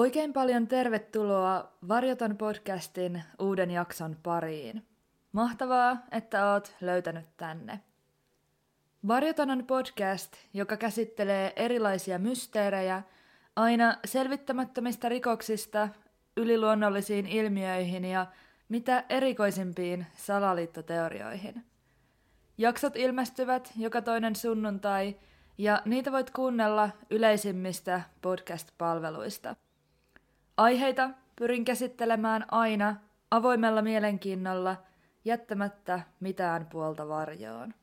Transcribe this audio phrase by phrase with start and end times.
[0.00, 4.86] Oikein paljon tervetuloa Varjoton podcastin uuden jakson pariin.
[5.32, 7.80] Mahtavaa, että oot löytänyt tänne.
[9.08, 13.02] Varjoton on podcast, joka käsittelee erilaisia mysteerejä
[13.56, 15.88] aina selvittämättömistä rikoksista
[16.36, 18.26] yliluonnollisiin ilmiöihin ja
[18.68, 21.64] mitä erikoisimpiin salaliittoteorioihin.
[22.58, 25.16] Jaksot ilmestyvät joka toinen sunnuntai
[25.58, 29.56] ja niitä voit kuunnella yleisimmistä podcast-palveluista–
[30.60, 32.96] Aiheita pyrin käsittelemään aina
[33.30, 34.76] avoimella mielenkiinnolla,
[35.24, 37.74] jättämättä mitään puolta varjoon.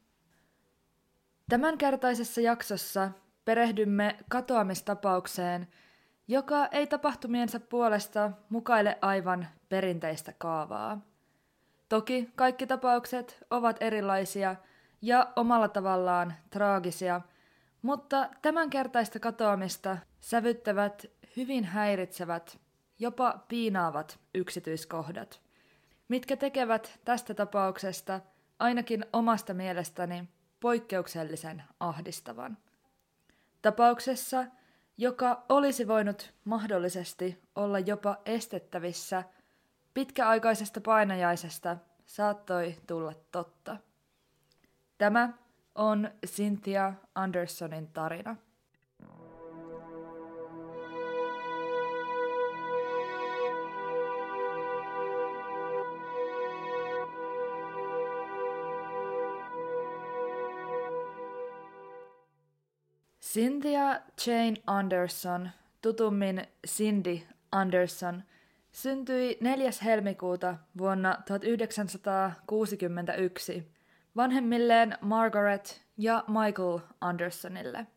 [1.49, 3.11] Tämänkertaisessa jaksossa
[3.45, 5.67] perehdymme katoamistapaukseen,
[6.27, 11.01] joka ei tapahtumiensa puolesta mukaile aivan perinteistä kaavaa.
[11.89, 14.55] Toki kaikki tapaukset ovat erilaisia
[15.01, 17.21] ja omalla tavallaan traagisia,
[17.81, 21.05] mutta tämänkertaista katoamista sävyttävät
[21.37, 22.66] hyvin häiritsevät
[22.99, 25.41] jopa piinaavat yksityiskohdat,
[26.07, 28.21] mitkä tekevät tästä tapauksesta
[28.59, 32.57] ainakin omasta mielestäni poikkeuksellisen ahdistavan.
[33.61, 34.45] Tapauksessa,
[34.97, 39.23] joka olisi voinut mahdollisesti olla jopa estettävissä,
[39.93, 43.77] pitkäaikaisesta painajaisesta saattoi tulla totta.
[44.97, 45.33] Tämä
[45.75, 48.35] on Cynthia Andersonin tarina.
[63.33, 65.49] Cynthia Jane Anderson,
[65.81, 67.19] tutummin Cindy
[67.51, 68.23] Anderson,
[68.71, 69.71] syntyi 4.
[69.83, 73.71] helmikuuta vuonna 1961
[74.15, 77.87] vanhemmilleen Margaret ja Michael Andersonille.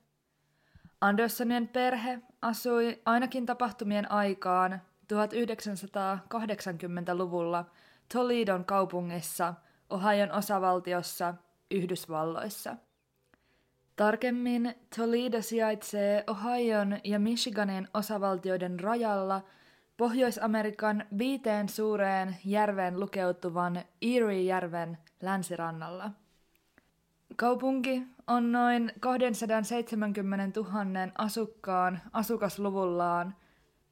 [1.01, 4.83] Andersonien perhe asui ainakin tapahtumien aikaan
[5.13, 7.65] 1980-luvulla
[8.13, 9.55] Toledon kaupungissa
[9.91, 11.35] Ohion osavaltiossa
[11.71, 12.77] Yhdysvalloissa–
[14.01, 19.43] Tarkemmin Toledo sijaitsee Ohion ja Michiganin osavaltioiden rajalla
[19.97, 26.11] Pohjois-Amerikan viiteen suureen järveen lukeutuvan Erie-järven länsirannalla.
[27.37, 30.73] Kaupunki on noin 270 000
[31.19, 33.35] asukkaan asukasluvullaan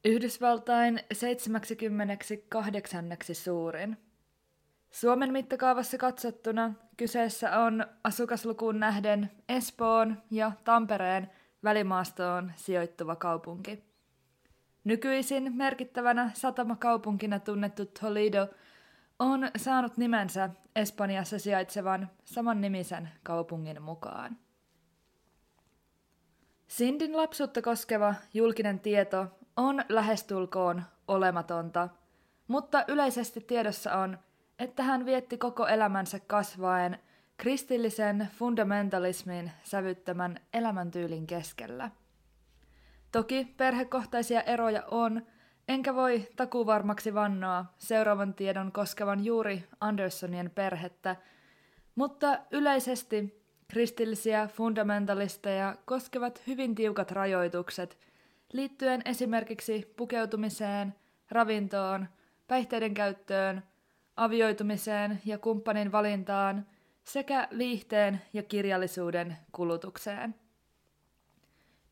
[0.05, 3.05] Yhdysvaltain 78.
[3.33, 3.97] suurin.
[4.91, 11.31] Suomen mittakaavassa katsottuna kyseessä on asukaslukuun nähden Espoon ja Tampereen
[11.63, 13.83] välimaastoon sijoittuva kaupunki.
[14.83, 18.47] Nykyisin merkittävänä satamakaupunkina tunnettu Toledo
[19.19, 24.37] on saanut nimensä Espanjassa sijaitsevan samannimisen kaupungin mukaan.
[26.67, 31.89] Sindin lapsuutta koskeva julkinen tieto on lähestulkoon olematonta,
[32.47, 34.17] mutta yleisesti tiedossa on–
[34.59, 36.99] että hän vietti koko elämänsä kasvaen
[37.37, 41.91] kristillisen fundamentalismin sävyttämän elämäntyylin keskellä.
[43.11, 45.25] Toki perhekohtaisia eroja on,
[45.67, 51.15] enkä voi takuvarmaksi vannoa seuraavan tiedon koskevan juuri Andersonien perhettä,
[51.95, 57.97] mutta yleisesti kristillisiä fundamentalisteja koskevat hyvin tiukat rajoitukset
[58.53, 60.95] liittyen esimerkiksi pukeutumiseen,
[61.31, 62.07] ravintoon,
[62.47, 63.63] päihteiden käyttöön
[64.19, 66.65] avioitumiseen ja kumppanin valintaan
[67.03, 70.35] sekä viihteen ja kirjallisuuden kulutukseen.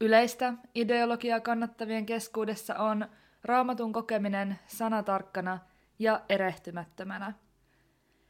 [0.01, 3.07] Yleistä ideologiaa kannattavien keskuudessa on
[3.43, 5.59] raamatun kokeminen sanatarkkana
[5.99, 7.33] ja erehtymättömänä.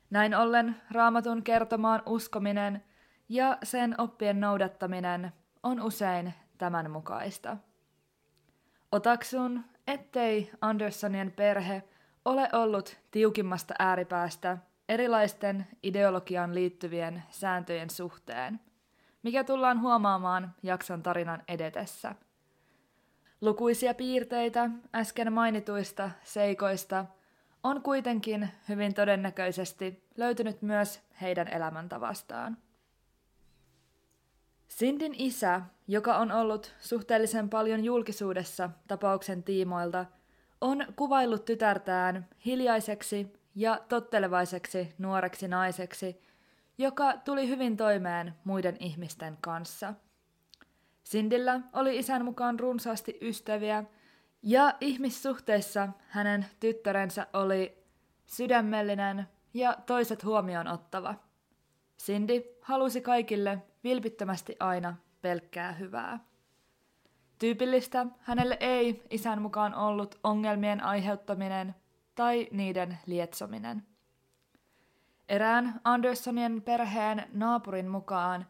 [0.09, 2.83] Näin ollen raamatun kertomaan uskominen
[3.29, 5.31] ja sen oppien noudattaminen
[5.63, 7.57] on usein tämän mukaista.
[8.91, 11.83] Otaksun, ettei Andersonien perhe–
[12.27, 14.57] ole ollut tiukimmasta ääripäästä
[14.89, 18.59] erilaisten ideologiaan liittyvien sääntöjen suhteen,
[19.23, 22.15] mikä tullaan huomaamaan jakson tarinan edetessä.
[23.41, 27.05] Lukuisia piirteitä äsken mainituista seikoista
[27.63, 32.57] on kuitenkin hyvin todennäköisesti löytynyt myös heidän elämäntavastaan.
[34.67, 40.05] Sindin isä, joka on ollut suhteellisen paljon julkisuudessa tapauksen tiimoilta–
[40.61, 46.21] on kuvaillut tytärtään hiljaiseksi ja tottelevaiseksi nuoreksi naiseksi,
[46.77, 49.93] joka tuli hyvin toimeen muiden ihmisten kanssa.
[51.03, 53.83] Sindillä oli isän mukaan runsaasti ystäviä,
[54.41, 57.83] ja ihmissuhteissa hänen tyttärensä oli
[58.25, 61.15] sydämellinen ja toiset huomioon ottava.
[61.99, 66.19] Cindy halusi kaikille vilpittömästi aina pelkkää hyvää.
[67.39, 71.75] Tyypillistä hänelle ei isän mukaan ollut ongelmien aiheuttaminen
[72.15, 73.83] tai niiden lietsominen.
[75.29, 78.45] Erään Andersonien perheen naapurin mukaan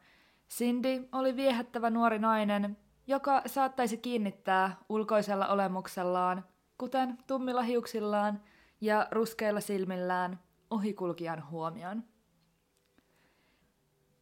[0.49, 6.45] Cindy oli viehättävä nuori nainen, joka saattaisi kiinnittää ulkoisella olemuksellaan,
[6.77, 8.41] kuten tummilla hiuksillaan
[8.81, 12.03] ja ruskeilla silmillään, ohikulkijan huomion.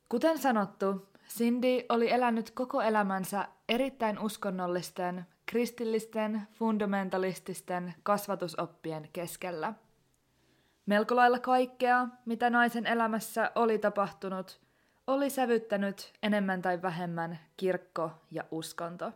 [0.10, 9.74] Kuten sanottu, Cindy oli elänyt koko elämänsä erittäin uskonnollisten, kristillisten, fundamentalististen kasvatusoppien keskellä.
[10.86, 14.60] Melko lailla kaikkea, mitä naisen elämässä oli tapahtunut,
[15.07, 19.12] oli sävyttänyt enemmän tai vähemmän kirkko ja uskonto.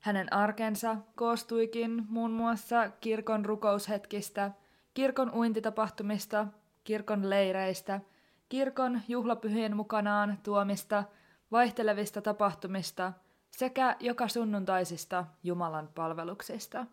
[0.00, 4.50] Hänen arkensa koostuikin muun muassa kirkon rukoushetkistä,
[4.94, 6.46] kirkon uintitapahtumista,
[6.84, 8.00] kirkon leireistä,
[8.48, 11.04] kirkon juhlapyhien mukanaan tuomista,
[11.52, 13.12] vaihtelevista tapahtumista
[13.50, 16.86] sekä joka sunnuntaisista Jumalan palveluksista.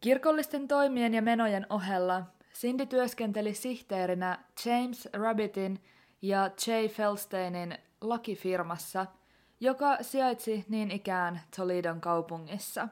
[0.00, 2.22] Kirkollisten toimien ja menojen ohella
[2.54, 5.82] Cindy työskenteli sihteerinä James Rabbitin
[6.22, 9.06] ja Jay Felsteinin lakifirmassa,
[9.60, 12.88] joka sijaitsi niin ikään Toledon kaupungissa.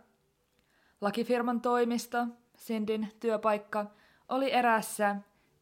[1.00, 2.26] Lakifirman toimisto,
[2.58, 3.86] Cindyn työpaikka,
[4.28, 5.16] oli erässä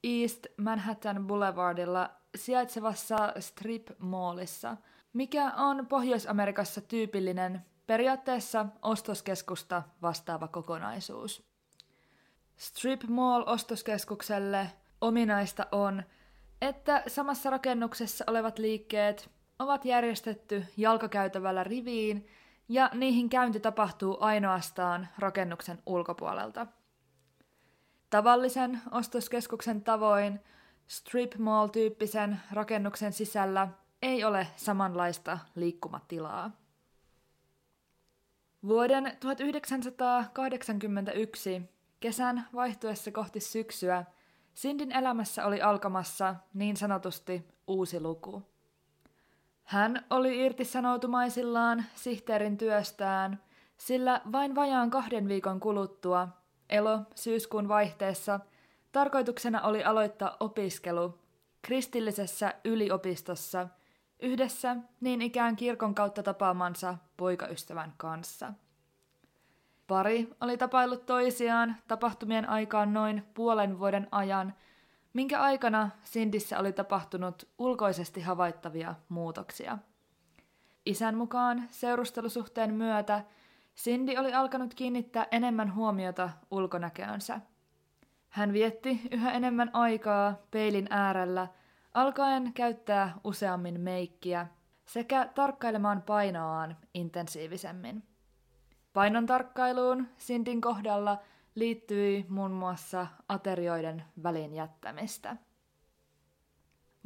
[0.05, 4.77] East Manhattan Boulevardilla sijaitsevassa Strip Mallissa,
[5.13, 11.47] mikä on Pohjois-Amerikassa tyypillinen, periaatteessa ostoskeskusta vastaava kokonaisuus.
[12.57, 14.67] Strip Mall-ostoskeskukselle
[15.01, 16.03] ominaista on,
[16.63, 22.27] että samassa rakennuksessa olevat liikkeet ovat järjestetty jalkakäytävällä riviin
[22.69, 26.67] ja niihin käynti tapahtuu ainoastaan rakennuksen ulkopuolelta.
[28.15, 30.41] Tavallisen ostoskeskuksen tavoin
[30.87, 33.69] strip mall-tyyppisen rakennuksen sisällä
[34.03, 36.51] ei ole samanlaista liikkumatilaa.
[38.67, 41.63] Vuoden 1981
[42.01, 44.05] Kesän vaihtuessa kohti syksyä
[44.55, 48.43] Sindin elämässä oli alkamassa niin sanotusti uusi luku.
[49.65, 53.43] Hän oli irtisanoutumaisillaan sihteerin työstään,
[53.77, 56.44] sillä vain vajaan kahden viikon kuluttua,
[56.75, 58.41] elo syyskuun vaihteessa,
[58.93, 61.19] tarkoituksena oli aloittaa opiskelu
[61.63, 63.69] kristillisessä yliopistossa
[64.21, 68.53] yhdessä niin ikään kirkon kautta tapaamansa poikaystävän kanssa–
[69.87, 74.55] Pari oli tapaillut toisiaan tapahtumien aikaan noin puolen vuoden ajan,
[75.13, 79.79] minkä aikana Sindissä oli tapahtunut ulkoisesti havaittavia muutoksia.
[80.87, 83.25] Isän mukaan seurustelusuhteen myötä
[83.77, 87.41] Cindy oli alkanut kiinnittää enemmän huomiota ulkonäköönsä.
[88.29, 91.49] Hän vietti yhä enemmän aikaa peilin äärellä,
[91.95, 94.47] alkaen käyttää useammin meikkiä
[94.85, 98.03] sekä tarkkailemaan painoaan intensiivisemmin.
[98.93, 101.19] Painon tarkkailuun Sindin kohdalla
[101.55, 105.37] liittyi muun muassa aterioiden välin jättämistä.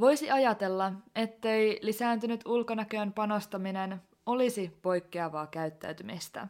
[0.01, 6.49] Voisi ajatella, ettei lisääntynyt ulkonäköön panostaminen olisi poikkeavaa käyttäytymistä.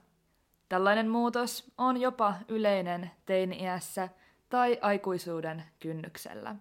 [0.69, 4.09] Tällainen muutos on jopa yleinen teini-iässä
[4.49, 6.57] tai aikuisuuden kynnyksellä.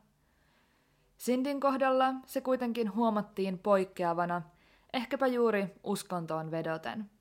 [1.17, 4.41] Sindin kohdalla se kuitenkin huomattiin poikkeavana,
[4.93, 7.09] ehkäpä juuri uskontoon vedoten–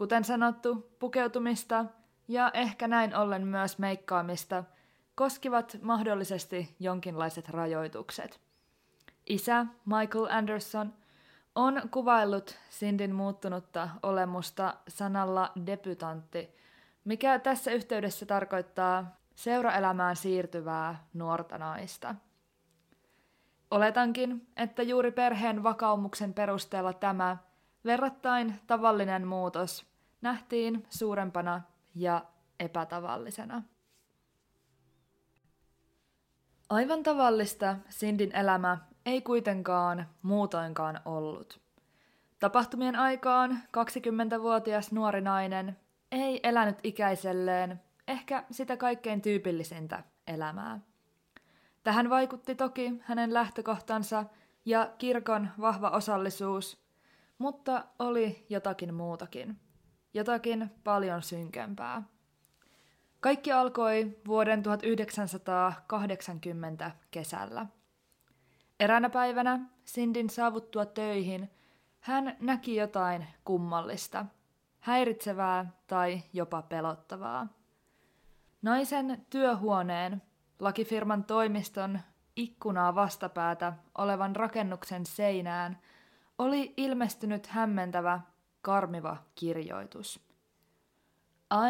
[0.00, 1.84] Kuten sanottu, pukeutumista
[2.28, 4.64] ja ehkä näin ollen myös meikkaamista
[5.14, 8.40] koskivat mahdollisesti jonkinlaiset rajoitukset.
[9.26, 10.92] Isä Michael Anderson
[11.54, 16.56] on kuvaillut Sindin muuttunutta olemusta sanalla debutantti,
[17.04, 22.14] mikä tässä yhteydessä tarkoittaa seuraelämään siirtyvää nuorta naista.
[23.70, 27.36] Oletankin, että juuri perheen vakaumuksen perusteella tämä
[27.84, 29.86] verrattain tavallinen muutos
[30.22, 31.60] nähtiin suurempana
[31.94, 32.24] ja
[32.60, 33.62] epätavallisena.
[36.70, 38.78] Aivan tavallista Sindin elämä
[39.10, 41.60] ei kuitenkaan muutoinkaan ollut.
[42.38, 45.76] Tapahtumien aikaan 20-vuotias nuori nainen
[46.12, 50.80] ei elänyt ikäiselleen ehkä sitä kaikkein tyypillisintä elämää.
[51.82, 54.24] Tähän vaikutti toki hänen lähtökohtansa
[54.64, 56.84] ja kirkon vahva osallisuus,
[57.38, 59.60] mutta oli jotakin muutakin
[60.14, 62.02] jotakin paljon synkempää.
[63.20, 67.66] Kaikki alkoi vuoden 1980 kesällä.
[68.80, 71.50] Eräänä päivänä Sindin saavuttua töihin
[72.00, 74.26] hän näki jotain kummallista,
[74.80, 77.46] häiritsevää tai jopa pelottavaa.
[78.62, 80.22] Naisen työhuoneen,
[80.58, 82.00] lakifirman toimiston
[82.36, 85.78] ikkunaa vastapäätä olevan rakennuksen seinään
[86.38, 88.20] oli ilmestynyt hämmentävä
[88.62, 90.20] karmiva kirjoitus.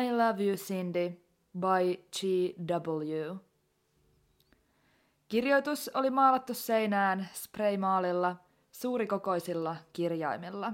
[0.01, 1.23] I Love You Cindy
[1.59, 3.50] by G.W.
[5.31, 8.37] Kirjoitus oli maalattu seinään spraymaalilla
[8.73, 10.73] suurikokoisilla kirjaimilla.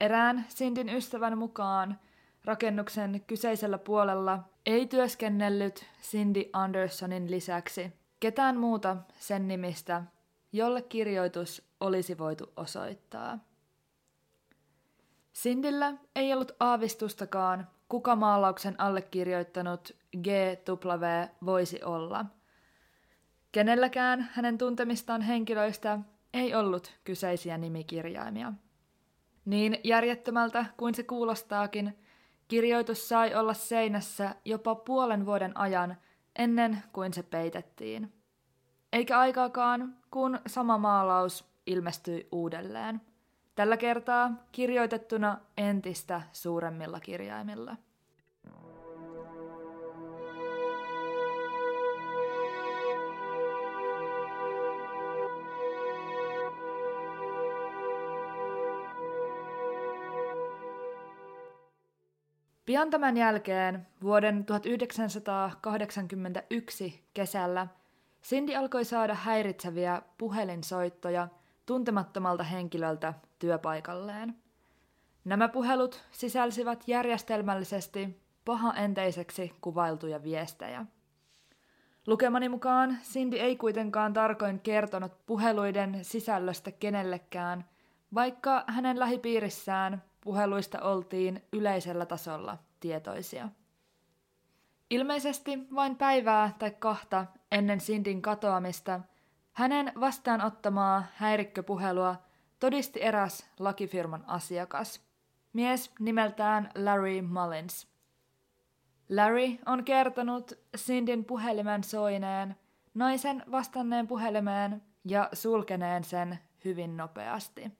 [0.00, 2.00] Erään Sindin ystävän mukaan
[2.44, 10.02] rakennuksen kyseisellä puolella ei työskennellyt Cindy Andersonin lisäksi ketään muuta sen nimistä,
[10.52, 13.38] jolle kirjoitus olisi voitu osoittaa.
[15.32, 21.28] Sindillä ei ollut aavistustakaan, kuka maalauksen allekirjoittanut G.W.
[21.46, 22.26] voisi olla.
[23.52, 25.98] Kenelläkään hänen tuntemistaan henkilöistä
[26.34, 28.52] ei ollut kyseisiä nimikirjaimia.
[29.44, 31.98] Niin järjettömältä kuin se kuulostaakin,
[32.48, 35.96] kirjoitus sai olla seinässä jopa puolen vuoden ajan
[36.38, 38.12] ennen kuin se peitettiin.
[38.92, 43.00] Eikä aikaakaan, kun sama maalaus ilmestyi uudelleen.
[43.54, 47.76] Tällä kertaa kirjoitettuna entistä suuremmilla kirjaimilla.
[62.70, 67.66] Pian tämän jälkeen, vuoden 1981 kesällä,
[68.22, 71.28] Cindy alkoi saada häiritseviä puhelinsoittoja
[71.66, 74.36] tuntemattomalta henkilöltä työpaikalleen.
[75.24, 80.86] Nämä puhelut sisälsivät järjestelmällisesti pahaenteiseksi kuvailtuja viestejä.
[82.06, 87.64] Lukemani mukaan Cindy ei kuitenkaan tarkoin kertonut puheluiden sisällöstä kenellekään,
[88.14, 93.48] vaikka hänen lähipiirissään puheluista oltiin yleisellä tasolla tietoisia.
[94.90, 99.00] Ilmeisesti vain päivää tai kahta ennen Sindin katoamista
[99.52, 102.16] hänen vastaanottamaa häirikköpuhelua
[102.58, 105.00] todisti eräs lakifirman asiakas,
[105.52, 107.88] mies nimeltään Larry Mullins.
[109.08, 112.56] Larry on kertonut Sindin puhelimen soineen,
[112.94, 117.72] naisen vastanneen puhelimeen ja sulkeneen sen hyvin nopeasti.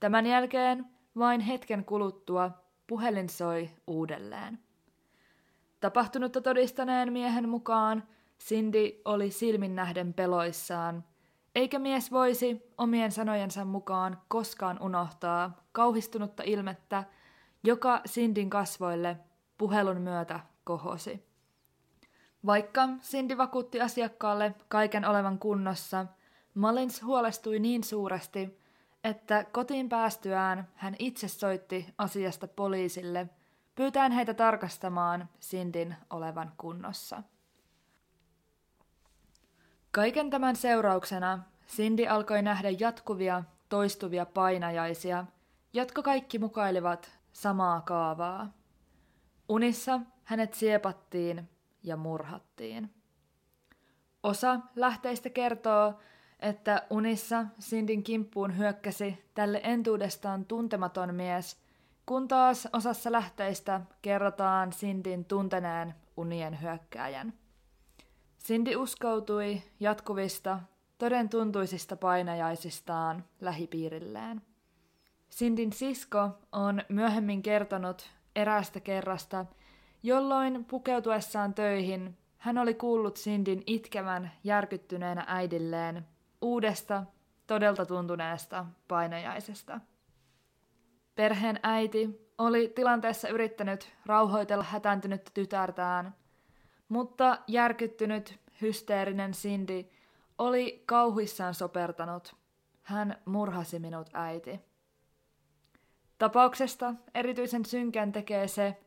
[0.00, 2.50] Tämän jälkeen vain hetken kuluttua
[2.86, 4.58] puhelin soi uudelleen.
[5.80, 8.02] Tapahtunutta todistaneen miehen mukaan
[8.44, 11.04] Cindy oli silmin nähden peloissaan,
[11.54, 17.04] eikä mies voisi omien sanojensa mukaan koskaan unohtaa kauhistunutta ilmettä,
[17.64, 19.16] joka Sindin kasvoille
[19.58, 21.26] puhelun myötä kohosi.
[22.46, 26.06] Vaikka Cindy vakuutti asiakkaalle kaiken olevan kunnossa,
[26.54, 28.61] Mullins huolestui niin suuresti,
[29.04, 33.28] että kotiin päästyään hän itse soitti asiasta poliisille,
[33.74, 37.22] pyytäen heitä tarkastamaan Sindin olevan kunnossa.
[39.90, 45.24] Kaiken tämän seurauksena Cindy alkoi nähdä jatkuvia, toistuvia painajaisia,
[45.72, 48.52] jotka kaikki mukailivat samaa kaavaa.
[49.48, 51.48] Unissa hänet siepattiin
[51.82, 52.94] ja murhattiin.
[54.22, 56.00] Osa lähteistä kertoo,
[56.42, 61.56] että unissa Sindin kimppuun hyökkäsi tälle entuudestaan tuntematon mies,
[62.06, 67.32] kun taas osassa lähteistä kerrotaan Sindin tunteneen unien hyökkääjän.
[68.44, 70.60] Cindy uskoutui jatkuvista,
[70.98, 74.42] toden tuntuisista painajaisistaan lähipiirilleen.
[75.30, 79.46] Sindin sisko on myöhemmin kertonut eräästä kerrasta,
[80.02, 86.06] jolloin pukeutuessaan töihin hän oli kuullut Sindin itkevän järkyttyneenä äidilleen
[86.42, 87.04] uudesta,
[87.46, 89.80] todelta tuntuneesta painajaisesta.
[91.14, 96.14] Perheen äiti oli tilanteessa yrittänyt rauhoitella hätääntynyttä tytärtään,
[96.88, 99.84] mutta järkyttynyt, hysteerinen Cindy
[100.38, 102.36] oli kauhuissaan sopertanut.
[102.82, 104.60] Hän murhasi minut äiti.
[106.18, 108.80] Tapauksesta erityisen synkän tekee se,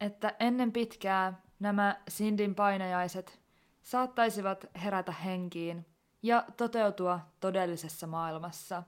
[0.00, 3.40] että ennen pitkää nämä Sindin painajaiset
[3.82, 5.86] saattaisivat herätä henkiin
[6.22, 8.82] ja toteutua todellisessa maailmassa,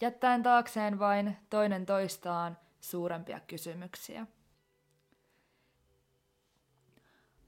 [0.00, 4.26] jättäen taakseen vain toinen toistaan suurempia kysymyksiä.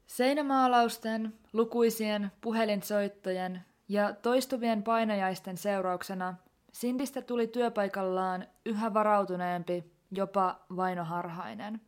[0.07, 6.35] Seinämaalausten, lukuisien puhelinsoittojen ja toistuvien painajaisten seurauksena
[6.71, 11.81] Sindistä tuli työpaikallaan yhä varautuneempi, jopa vainoharhainen.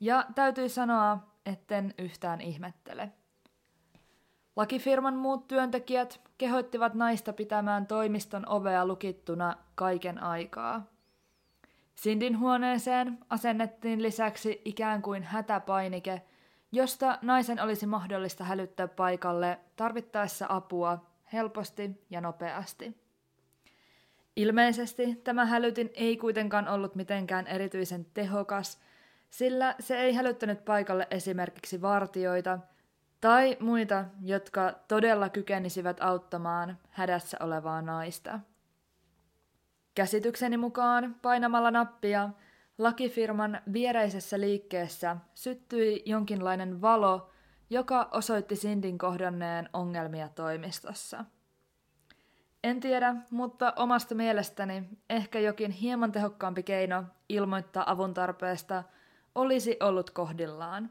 [0.00, 3.12] Ja täytyy sanoa, etten yhtään ihmettele.
[4.58, 10.86] Lakifirman muut työntekijät kehoittivat naista pitämään toimiston ovea lukittuna kaiken aikaa.
[11.94, 16.22] Sindin huoneeseen asennettiin lisäksi ikään kuin hätäpainike,
[16.72, 22.96] josta naisen olisi mahdollista hälyttää paikalle tarvittaessa apua helposti ja nopeasti.
[24.36, 28.80] Ilmeisesti tämä hälytin ei kuitenkaan ollut mitenkään erityisen tehokas,
[29.30, 32.58] sillä se ei hälyttänyt paikalle esimerkiksi vartioita
[33.20, 38.40] tai muita, jotka todella kykenisivät auttamaan hädässä olevaa naista.
[39.94, 42.30] Käsitykseni mukaan painamalla nappia
[42.78, 47.30] lakifirman viereisessä liikkeessä syttyi jonkinlainen valo,
[47.70, 51.24] joka osoitti Sindin kohdanneen ongelmia toimistossa.
[52.64, 58.84] En tiedä, mutta omasta mielestäni ehkä jokin hieman tehokkaampi keino ilmoittaa avun tarpeesta
[59.34, 60.90] olisi ollut kohdillaan.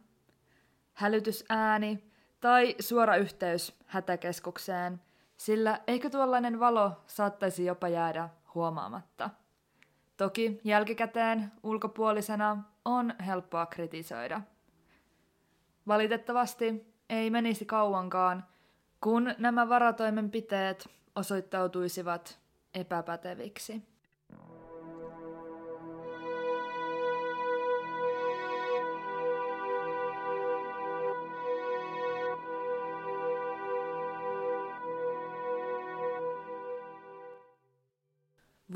[0.94, 2.07] Hälytysääni
[2.40, 5.02] tai suora yhteys hätäkeskukseen,
[5.38, 9.30] sillä eikö tuollainen valo saattaisi jopa jäädä huomaamatta.
[10.18, 14.42] Toki jälkikäteen ulkopuolisena on helppoa kritisoida.
[15.88, 18.46] Valitettavasti ei menisi kauankaan,
[19.02, 22.40] kun nämä varatoimenpiteet osoittautuisivat
[22.74, 23.97] epäpäteviksi.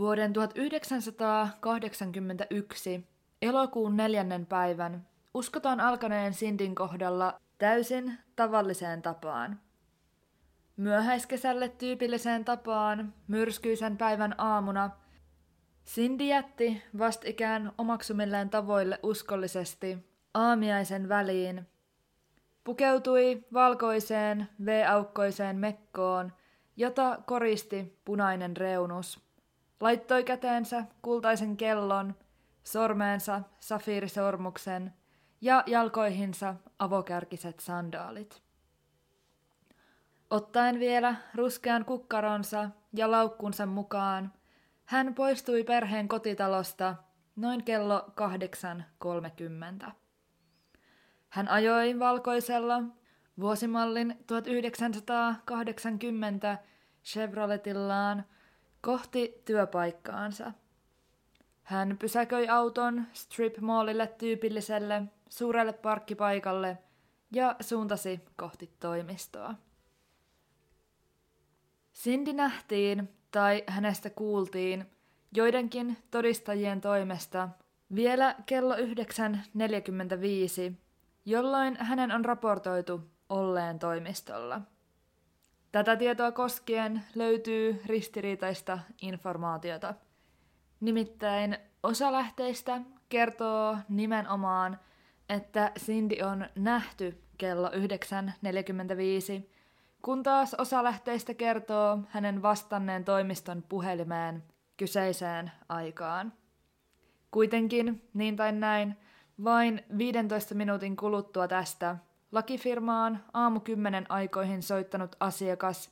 [0.02, 3.08] Vuoden 1981
[3.42, 9.60] elokuun neljännen päivän uskotaan alkaneen Sindin kohdalla täysin tavalliseen tapaan.
[10.78, 14.90] Myöhäiskesälle tyypilliseen tapaan myrskyisen päivän aamuna
[15.86, 19.98] Cindy jätti vastikään omaksumilleen tavoille uskollisesti
[20.34, 21.68] aamiaisen väliin,
[22.64, 26.34] pukeutui valkoiseen V-aukkoiseen mekkoon,
[26.76, 29.20] jota koristi punainen reunus–
[29.82, 32.16] Laittoi käteensä kultaisen kellon,
[32.64, 34.94] sormeensa safiirisormuksen
[35.42, 38.44] ja jalkoihinsa avokärkiset sandaalit.
[40.30, 44.34] Ottaen vielä ruskean kukkaronsa ja laukkunsa mukaan,
[44.86, 46.96] hän poistui perheen kotitalosta
[47.36, 48.14] noin kello
[49.86, 49.92] 8.30.
[51.30, 52.84] Hän ajoi valkoisella
[53.40, 56.58] vuosimallin 1980
[57.04, 58.26] Chevroletillaan
[58.82, 60.52] kohti työpaikkaansa.
[61.64, 66.78] Hän pysäköi auton strip mallille tyypilliselle suurelle parkkipaikalle
[67.32, 69.56] ja suuntasi kohti toimistoa.
[71.94, 74.86] Cindy nähtiin tai hänestä kuultiin
[75.36, 77.50] joidenkin todistajien toimesta
[77.96, 78.82] vielä kello 9.45,
[81.26, 84.62] jolloin hänen on raportoitu olleen toimistolla.
[85.72, 89.94] Tätä tietoa koskien löytyy ristiriitaista informaatiota.
[90.80, 94.80] Nimittäin osa lähteistä kertoo nimenomaan,
[95.30, 97.76] että Cindy on nähty kello 9.45,
[100.02, 104.44] kun taas osa lähteistä kertoo hänen vastanneen toimiston puhelimeen
[104.78, 106.34] kyseiseen aikaan.
[107.32, 108.98] Kuitenkin, niin tai näin,
[109.44, 111.98] vain 15 minuutin kuluttua tästä
[112.32, 115.92] Lakifirmaan aamu kymmenen aikoihin soittanut asiakas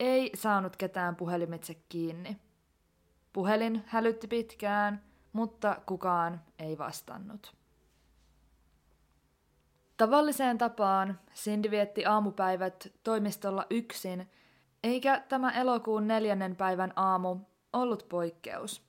[0.00, 2.36] ei saanut ketään puhelimitse kiinni.
[3.32, 7.54] Puhelin hälytti pitkään, mutta kukaan ei vastannut.
[9.96, 14.30] Tavalliseen tapaan Cindy vietti aamupäivät toimistolla yksin,
[14.82, 17.36] eikä tämä elokuun neljännen päivän aamu
[17.72, 18.88] ollut poikkeus.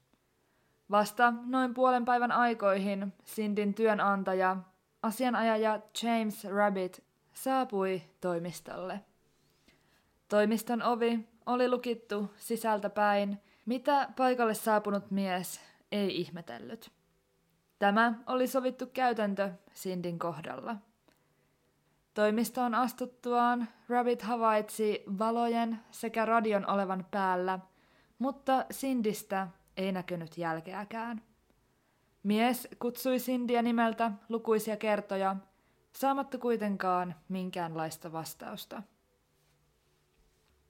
[0.92, 4.58] Vasta noin puolen päivän aikoihin Cindin työnantaja
[5.02, 9.00] asianajaja James Rabbit saapui toimistolle.
[10.30, 16.92] Toimiston ovi oli lukittu sisältä päin, mitä paikalle saapunut mies ei ihmetellyt.
[17.80, 20.76] Tämä oli sovittu käytäntö Sindin kohdalla.
[22.14, 27.60] Toimistoon astuttuaan Rabbit havaitsi valojen sekä radion olevan päällä,
[28.20, 31.22] mutta Sindistä ei näkynyt jälkeäkään.
[32.24, 35.36] Mies kutsui Cindyä nimeltä lukuisia kertoja,
[35.94, 38.84] saamatta kuitenkaan minkäänlaista vastausta.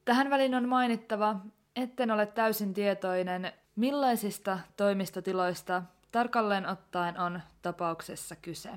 [0.05, 1.35] Tähän väliin on mainittava,
[1.75, 8.69] etten ole täysin tietoinen, millaisista toimistotiloista tarkalleen ottaen on tapauksessa kyse.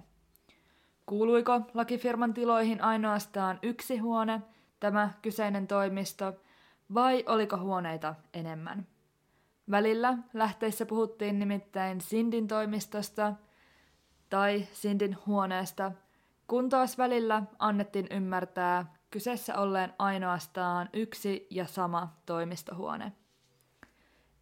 [1.06, 4.42] Kuuluiko lakifirman tiloihin ainoastaan yksi huone,
[4.80, 6.32] tämä kyseinen toimisto,
[6.94, 8.86] vai oliko huoneita enemmän?
[9.70, 13.32] Välillä lähteissä puhuttiin nimittäin Sindin toimistosta
[14.30, 15.92] tai Sindin huoneesta,
[16.46, 23.12] kun taas välillä annettiin ymmärtää kyseessä olleen ainoastaan yksi ja sama toimistohuone.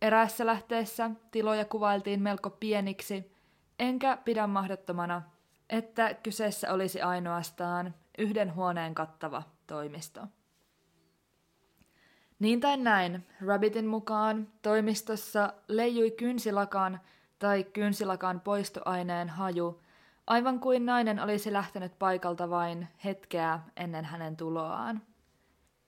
[0.03, 3.33] Eräässä lähteessä tiloja kuvailtiin melko pieniksi,
[3.79, 5.23] enkä pidä mahdottomana,
[5.71, 10.21] että kyseessä olisi ainoastaan yhden huoneen kattava toimisto.
[12.41, 17.01] Niin tai näin, Rabbitin mukaan toimistossa leijui kynsilakan
[17.39, 19.81] tai kynsilakan poistoaineen haju,
[20.27, 25.03] aivan kuin nainen olisi lähtenyt paikalta vain hetkeä ennen hänen tuloaan.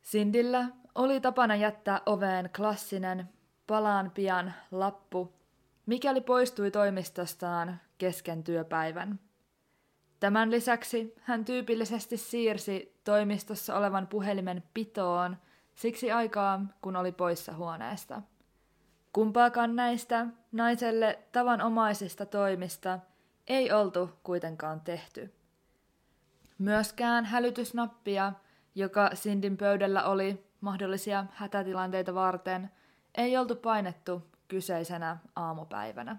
[0.03, 3.29] Sindillä oli tapana jättää oveen klassinen
[3.67, 5.33] palaan pian lappu,
[5.87, 9.21] mikäli poistui toimistostaan kesken työpäivän.
[10.21, 15.37] Tämän lisäksi hän tyypillisesti siirsi toimistossa olevan puhelimen pitoon
[15.75, 18.23] siksi aikaa, kun oli poissa huoneesta.
[19.13, 22.99] Kumpaakaan näistä naiselle tavanomaisista toimista
[23.47, 25.35] ei oltu kuitenkaan tehty.
[26.59, 28.33] Myöskään hälytysnappia,
[28.75, 32.71] joka Sindin pöydällä oli mahdollisia hätätilanteita varten,
[33.15, 36.17] ei oltu painettu kyseisenä aamupäivänä.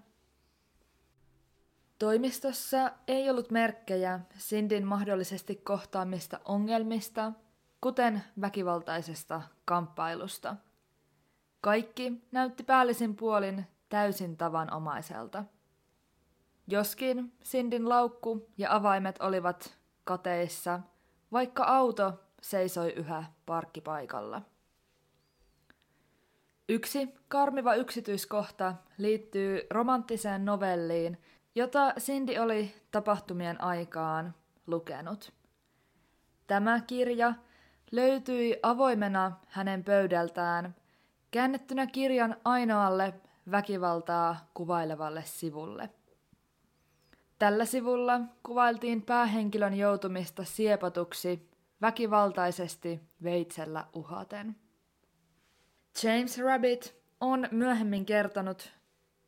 [1.99, 7.31] Toimistossa ei ollut merkkejä Sindin mahdollisesti kohtaamista ongelmista,
[7.83, 10.55] kuten väkivaltaisesta kamppailusta.
[11.61, 15.43] Kaikki näytti päällisin puolin täysin tavanomaiselta.
[16.67, 20.79] Joskin Sindin laukku ja avaimet olivat kateissa,
[21.31, 24.41] vaikka auto seisoi yhä parkkipaikalla.
[26.69, 31.21] Yksi karmiva yksityiskohta liittyy romanttiseen novelliin,
[31.55, 34.35] jota Cindy oli tapahtumien aikaan
[34.67, 35.33] lukenut.
[36.47, 37.33] Tämä kirja
[37.93, 40.75] löytyi avoimena hänen pöydältään,
[41.31, 43.13] käännettynä kirjan ainoalle
[43.51, 45.89] väkivaltaa kuvailevalle sivulle.
[47.39, 51.49] Tällä sivulla kuvailtiin päähenkilön joutumista siepatuksi
[51.81, 54.55] väkivaltaisesti veitsellä uhaten.
[56.03, 58.73] James Rabbit on myöhemmin kertonut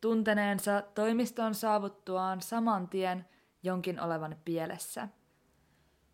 [0.01, 3.25] tunteneensa toimiston saavuttuaan saman tien
[3.63, 5.07] jonkin olevan pielessä.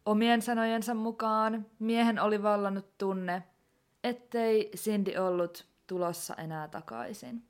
[0.06, 3.44] Omien sanojensa mukaan miehen oli vallannut tunne,
[4.04, 7.44] ettei Cindy ollut tulossa enää takaisin.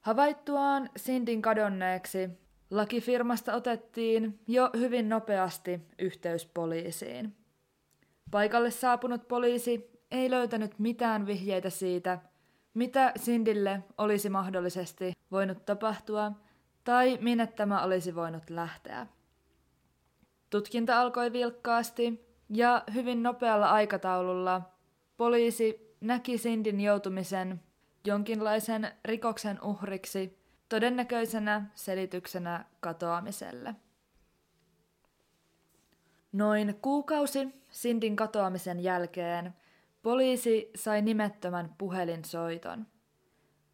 [0.00, 2.30] Havaittuaan Sindin kadonneeksi,
[2.70, 7.39] lakifirmasta otettiin jo hyvin nopeasti yhteys poliisiin.
[8.30, 12.18] Paikalle saapunut poliisi ei löytänyt mitään vihjeitä siitä,
[12.74, 16.32] mitä Sindille olisi mahdollisesti voinut tapahtua
[16.84, 19.06] tai minne tämä olisi voinut lähteä.
[20.50, 24.62] Tutkinta alkoi vilkkaasti ja hyvin nopealla aikataululla
[25.16, 27.60] poliisi näki Sindin joutumisen
[28.04, 30.38] jonkinlaisen rikoksen uhriksi
[30.68, 33.74] todennäköisenä selityksenä katoamiselle.
[36.32, 39.54] Noin kuukausi Sindin katoamisen jälkeen
[40.02, 42.86] poliisi sai nimettömän puhelinsoiton.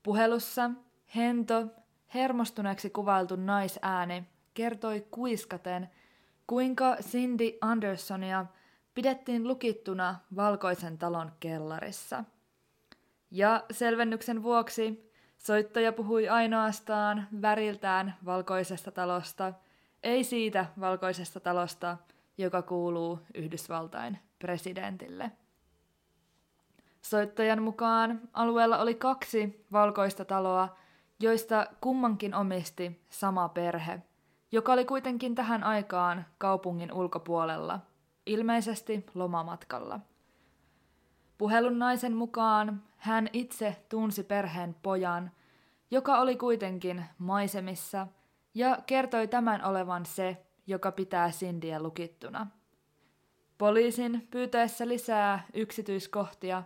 [0.02, 0.70] Puhelussa
[1.16, 1.66] hento,
[2.14, 5.90] hermostuneeksi kuvailtu naisääni kertoi kuiskaten,
[6.46, 8.46] kuinka Cindy Andersonia
[8.94, 12.24] pidettiin lukittuna valkoisen talon kellarissa–
[13.30, 19.52] ja selvennyksen vuoksi soittaja puhui ainoastaan väriltään valkoisesta talosta,
[20.02, 21.96] ei siitä valkoisesta talosta,
[22.38, 25.32] joka kuuluu Yhdysvaltain presidentille.
[27.02, 30.76] Soittajan mukaan alueella oli kaksi valkoista taloa,
[31.20, 34.02] joista kummankin omisti sama perhe,
[34.52, 37.80] joka oli kuitenkin tähän aikaan kaupungin ulkopuolella,
[38.26, 40.00] ilmeisesti lomamatkalla.
[41.38, 45.30] Puhelun naisen mukaan hän itse tunsi perheen pojan,
[45.90, 48.06] joka oli kuitenkin maisemissa,
[48.54, 52.46] ja kertoi tämän olevan se, joka pitää Sindiä lukittuna.
[53.58, 56.62] Poliisin pyytäessä lisää yksityiskohtia,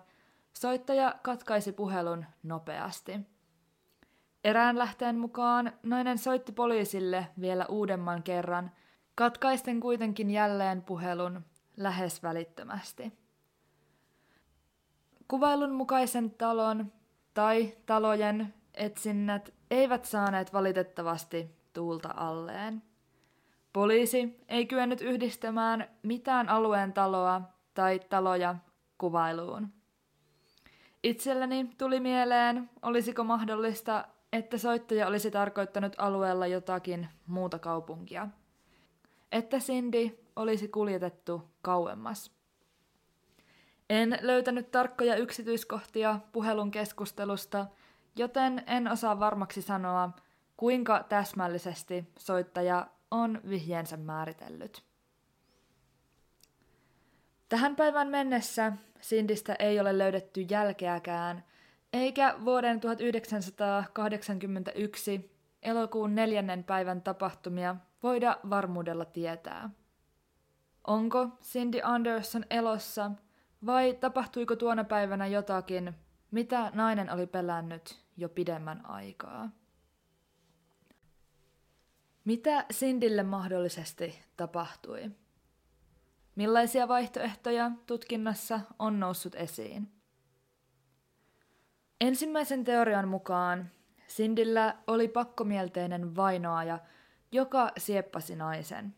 [0.53, 3.21] soittaja katkaisi puhelun nopeasti.
[4.45, 8.71] Erään lähteen mukaan nainen soitti poliisille vielä uudemman kerran,
[9.15, 11.45] katkaisten kuitenkin jälleen puhelun
[11.77, 13.13] lähes välittömästi.
[15.29, 16.93] Kuvailun mukaisen talon
[17.35, 22.90] tai talojen etsinnät eivät saaneet valitettavasti tuulta alleen.
[23.73, 27.43] Poliisi ei kyennyt yhdistämään mitään alueen taloa
[27.75, 28.57] tai taloja
[28.99, 29.69] kuvailuun.
[31.03, 38.29] Itselleni tuli mieleen, olisiko mahdollista, että soittaja olisi tarkoittanut alueella jotakin muuta kaupunkia.
[39.33, 42.31] Että Cindy olisi kuljetettu kauemmas.
[43.91, 47.67] En löytänyt tarkkoja yksityiskohtia puhelun keskustelusta,
[48.17, 50.11] joten en osaa varmaksi sanoa,
[50.57, 54.85] kuinka täsmällisesti soittaja on vihjeensä määritellyt.
[57.49, 61.45] Tähän päivän mennessä Sindistä ei ole löydetty jälkeäkään,
[61.93, 65.31] eikä vuoden 1981
[65.63, 69.71] elokuun neljännen päivän tapahtumia voida varmuudella tietää.
[70.87, 73.11] Onko Cindy Anderson elossa
[73.67, 75.95] vai tapahtuiko tuona päivänä jotakin,
[76.31, 79.51] mitä nainen oli pelännyt jo pidemmän aikaa?
[82.25, 85.11] Mitä Cindylle mahdollisesti tapahtui?
[86.37, 89.93] Millaisia vaihtoehtoja tutkinnassa on noussut esiin?
[92.01, 93.71] Ensimmäisen teorian mukaan
[94.09, 96.79] Cindyllä oli pakkomielteinen vainoaja,
[97.33, 98.95] joka sieppasi naisen.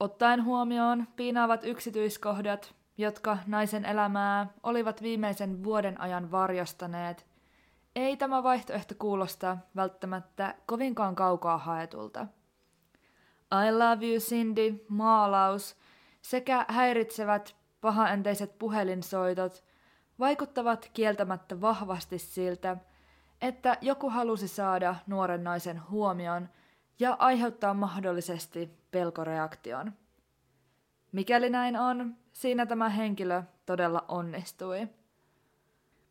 [0.00, 7.26] Ottaen huomioon piinaavat yksityiskohdat, jotka naisen elämää olivat viimeisen vuoden ajan varjostaneet,
[7.96, 12.26] ei tämä vaihtoehto kuulosta välttämättä kovinkaan kaukaa haetulta.
[13.68, 15.76] I love you Cindy, maalaus
[16.22, 19.64] sekä häiritsevät pahaenteiset puhelinsoitot
[20.18, 22.76] vaikuttavat kieltämättä vahvasti siltä,
[23.40, 26.48] että joku halusi saada nuoren naisen huomion
[26.98, 29.92] ja aiheuttaa mahdollisesti pelkoreaktion.
[31.12, 34.88] Mikäli näin on, siinä tämä henkilö todella onnistui.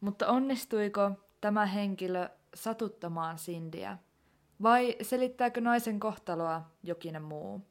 [0.02, 3.98] Mutta onnistuiko tämä henkilö satuttamaan Sindiä?
[4.64, 7.62] Vai selittääkö naisen kohtaloa jokin muu?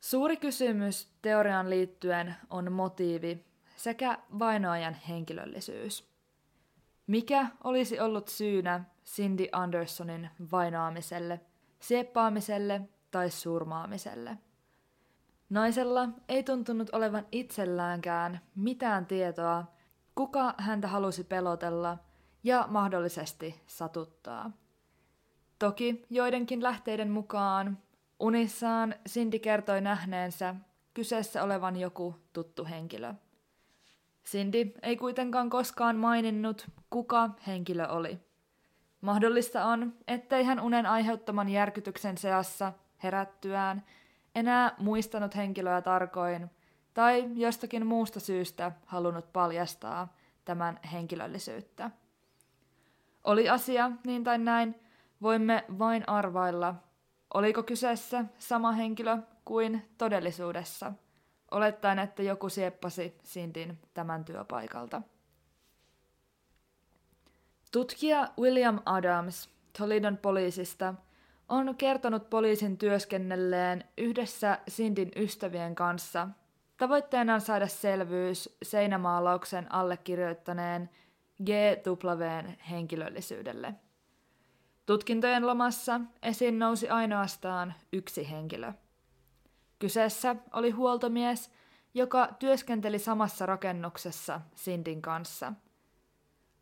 [0.00, 3.44] Suuri kysymys teoriaan liittyen on motiivi
[3.76, 6.10] sekä vainoajan henkilöllisyys.
[7.06, 11.40] Mikä olisi ollut syynä Cindy Andersonin vainoamiselle,
[11.80, 14.38] sieppaamiselle tai surmaamiselle?
[15.50, 19.75] Naisella ei tuntunut olevan itselläänkään mitään tietoa,
[20.16, 21.98] kuka häntä halusi pelotella
[22.44, 24.50] ja mahdollisesti satuttaa.
[25.58, 27.78] Toki joidenkin lähteiden mukaan
[28.20, 30.54] unissaan Cindy kertoi nähneensä
[30.94, 33.14] kyseessä olevan joku tuttu henkilö.
[34.26, 38.18] Cindy ei kuitenkaan koskaan maininnut, kuka henkilö oli.
[39.00, 43.84] Mahdollista on, ettei hän unen aiheuttaman järkytyksen seassa herättyään
[44.34, 46.50] enää muistanut henkilöä tarkoin
[46.96, 51.90] tai jostakin muusta syystä halunnut paljastaa tämän henkilöllisyyttä.
[53.24, 54.80] Oli asia niin tai näin,
[55.22, 56.74] voimme vain arvailla,
[57.34, 60.92] oliko kyseessä sama henkilö kuin todellisuudessa,
[61.50, 65.02] olettaen, että joku sieppasi Sindin tämän työpaikalta.
[67.72, 70.94] Tutkija William Adams Toledon poliisista
[71.48, 76.28] on kertonut poliisin työskennelleen yhdessä Sindin ystävien kanssa
[76.76, 80.90] tavoitteenaan saada selvyys seinämaalauksen allekirjoittaneen
[81.44, 83.74] GWn henkilöllisyydelle.
[84.86, 88.72] Tutkintojen lomassa esiin nousi ainoastaan yksi henkilö.
[89.78, 91.50] Kyseessä oli huoltomies,
[91.94, 95.52] joka työskenteli samassa rakennuksessa Sindin kanssa–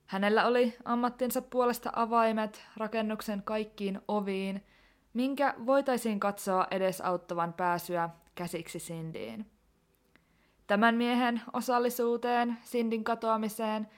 [0.07, 4.65] Hänellä oli ammattinsa puolesta avaimet rakennuksen kaikkiin oviin,
[5.13, 9.51] minkä voitaisiin katsoa edesauttavan pääsyä käsiksi Sindiin.
[10.67, 13.89] Tämän miehen osallisuuteen Sindin katoamiseen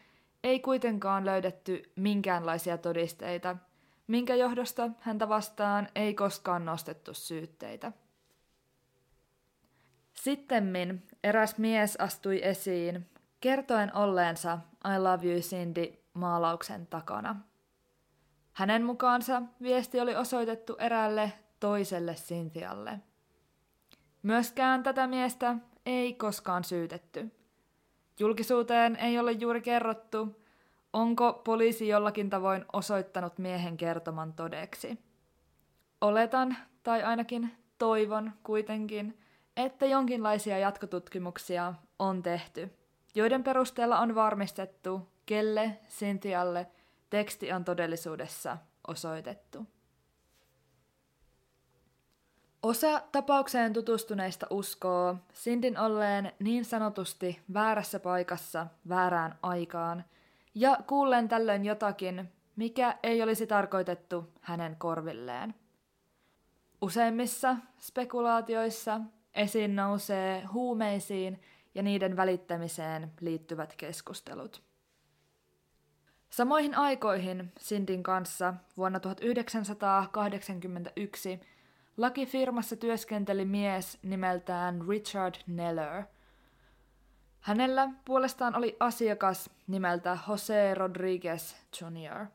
[0.44, 3.56] ei kuitenkaan löydetty minkäänlaisia todisteita,
[4.06, 7.92] minkä johdosta häntä vastaan ei koskaan nostettu syytteitä.
[10.14, 13.06] Sittemmin eräs mies astui esiin,
[13.40, 14.58] kertoen olleensa
[14.94, 17.36] I love you Cindy maalauksen takana.
[18.52, 23.00] Hänen mukaansa viesti oli osoitettu eräälle toiselle Cynthialle.
[24.22, 27.30] Myöskään tätä miestä ei koskaan syytetty.
[28.18, 30.42] Julkisuuteen ei ole juuri kerrottu,
[30.92, 34.98] onko poliisi jollakin tavoin osoittanut miehen kertoman todeksi.
[36.00, 39.18] Oletan, tai ainakin toivon kuitenkin,
[39.56, 42.70] että jonkinlaisia jatkotutkimuksia on tehty,
[43.14, 46.66] joiden perusteella on varmistettu, kelle Sintialle
[47.10, 48.56] teksti on todellisuudessa
[48.88, 49.66] osoitettu.
[52.62, 60.04] Osa tapaukseen tutustuneista uskoo Sindin olleen niin sanotusti väärässä paikassa väärään aikaan
[60.54, 65.54] ja kuulleen tällöin jotakin, mikä ei olisi tarkoitettu hänen korvilleen.
[66.82, 69.00] Useimmissa spekulaatioissa
[69.34, 71.42] esiin nousee huumeisiin
[71.74, 74.62] ja niiden välittämiseen liittyvät keskustelut.
[76.30, 81.40] Samoihin aikoihin Sindin kanssa vuonna 1981
[81.96, 86.02] lakifirmassa työskenteli mies nimeltään Richard Neller.
[87.40, 92.26] Hänellä puolestaan oli asiakas nimeltä Jose Rodriguez Jr.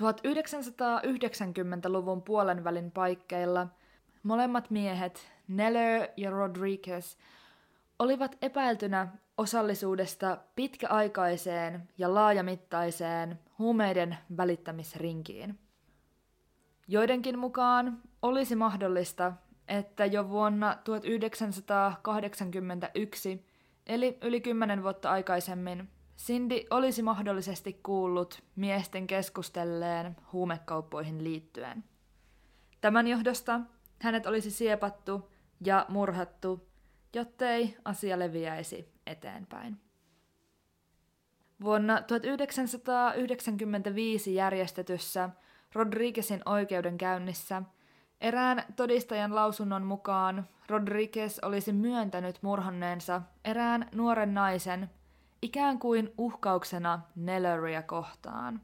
[0.00, 3.66] 1990-luvun puolen välin paikkeilla
[4.22, 7.16] molemmat miehet, Neller ja Rodriguez,
[7.98, 15.63] olivat epäiltynä osallisuudesta pitkäaikaiseen ja laajamittaiseen huumeiden välittämisrinkiin.
[16.88, 19.32] Joidenkin mukaan olisi mahdollista,
[19.68, 23.46] että jo vuonna 1981,
[23.86, 31.84] eli yli kymmenen vuotta aikaisemmin, Cindy olisi mahdollisesti kuullut miesten keskustelleen huumekauppoihin liittyen.
[32.80, 33.60] Tämän johdosta
[34.00, 36.68] hänet olisi siepattu ja murhattu,
[37.14, 39.80] jottei asia leviäisi eteenpäin.
[41.60, 45.30] Vuonna 1995 järjestetyssä
[45.74, 47.62] Rodriguezin oikeudenkäynnissä
[48.20, 54.90] erään todistajan lausunnon mukaan Rodriguez olisi myöntänyt murhanneensa erään nuoren naisen
[55.42, 58.60] ikään kuin uhkauksena Nelloria kohtaan.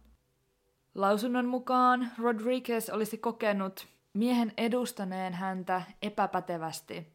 [0.94, 7.06] Lausunnon mukaan Rodriguez olisi kokenut miehen edustaneen häntä epäpätevästi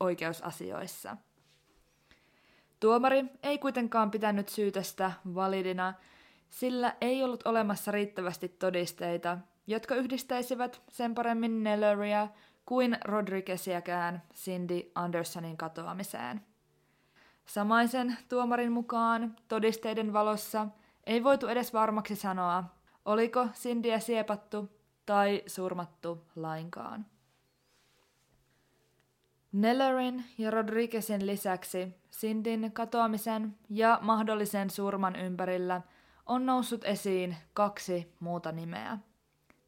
[0.00, 1.16] oikeusasioissa.
[2.80, 5.94] Tuomari ei kuitenkaan pitänyt syytöstä validina,
[6.54, 12.28] sillä ei ollut olemassa riittävästi todisteita, jotka yhdistäisivät sen paremmin Nelloria
[12.66, 16.40] kuin Rodrigueziäkään Cindy Andersonin katoamiseen.
[17.46, 20.66] Samaisen tuomarin mukaan todisteiden valossa
[21.06, 22.64] ei voitu edes varmaksi sanoa,
[23.04, 24.70] oliko Cindyä siepattu
[25.06, 27.06] tai surmattu lainkaan.
[29.52, 35.82] Nellerin ja Rodriguezin lisäksi Sindin katoamisen ja mahdollisen surman ympärillä
[36.26, 38.98] on noussut esiin kaksi muuta nimeä.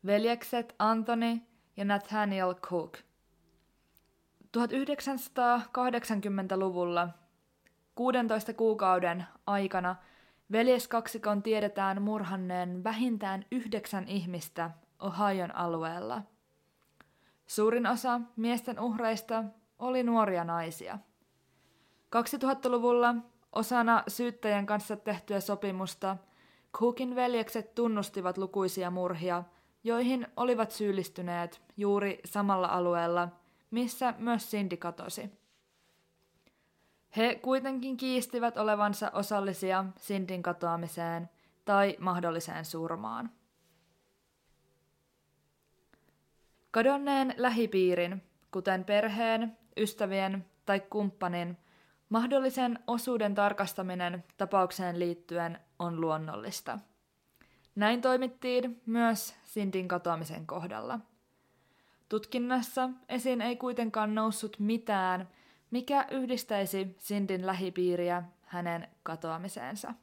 [0.06, 1.40] Veljekset Anthony
[1.76, 2.98] ja Nathaniel Cook.
[4.56, 7.08] 1980-luvulla
[7.94, 9.96] 16 kuukauden aikana
[10.52, 16.22] veljeskaksikon tiedetään murhanneen vähintään yhdeksän ihmistä Ohion alueella.
[17.46, 19.44] Suurin osa miesten uhreista
[19.78, 20.98] oli nuoria naisia.
[22.16, 23.14] 2000-luvulla
[23.52, 26.16] osana syyttäjän kanssa tehtyä sopimusta
[26.78, 29.44] Cookin veljekset tunnustivat lukuisia murhia,
[29.84, 33.28] joihin olivat syyllistyneet juuri samalla alueella,
[33.70, 35.30] missä myös Cindy katosi.
[37.16, 41.30] He kuitenkin kiistivät olevansa osallisia Sindin katoamiseen
[41.64, 43.30] tai mahdolliseen surmaan.
[46.70, 51.56] Kadonneen lähipiirin, kuten perheen, ystävien tai kumppanin,
[52.08, 56.78] mahdollisen osuuden tarkastaminen tapaukseen liittyen on luonnollista.
[57.74, 61.00] Näin toimittiin myös Sindin katoamisen kohdalla.
[62.08, 65.28] Tutkinnassa esiin ei kuitenkaan noussut mitään,
[65.70, 69.94] mikä yhdistäisi Sindin lähipiiriä hänen katoamiseensa.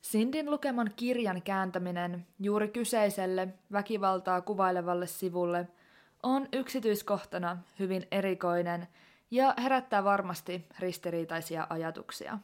[0.00, 5.68] Sindin lukeman kirjan kääntäminen juuri kyseiselle väkivaltaa kuvailevalle sivulle
[6.22, 8.88] on yksityiskohtana hyvin erikoinen
[9.30, 12.38] ja herättää varmasti ristiriitaisia ajatuksia.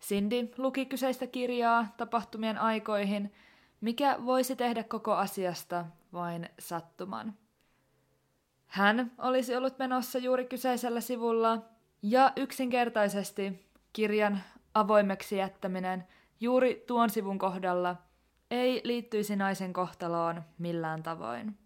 [0.00, 3.32] Cindy luki kyseistä kirjaa tapahtumien aikoihin,
[3.80, 7.34] mikä voisi tehdä koko asiasta vain sattuman.
[8.66, 11.62] Hän olisi ollut menossa juuri kyseisellä sivulla,
[12.02, 14.40] ja yksinkertaisesti kirjan
[14.74, 16.06] avoimeksi jättäminen
[16.40, 17.96] juuri tuon sivun kohdalla
[18.50, 21.58] ei liittyisi naisen kohtaloon millään tavoin.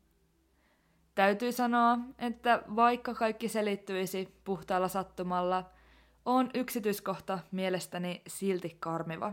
[1.14, 5.70] Täytyy sanoa, että vaikka kaikki selittyisi puhtaalla sattumalla,
[6.24, 9.32] on yksityiskohta mielestäni silti karmiva.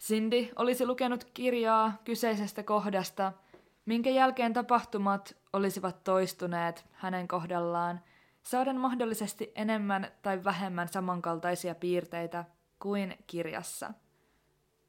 [0.00, 3.32] Cindy olisi lukenut kirjaa kyseisestä kohdasta,
[3.86, 8.00] minkä jälkeen tapahtumat olisivat toistuneet hänen kohdallaan,
[8.42, 12.44] saaden mahdollisesti enemmän tai vähemmän samankaltaisia piirteitä
[12.78, 13.92] kuin kirjassa.